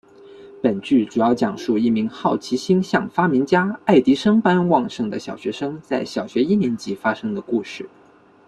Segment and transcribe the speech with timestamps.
[0.63, 7.87] 本剧主要讲述一名好奇心像发明家爱迪生般旺盛的小学生在小学一年级发生的故事。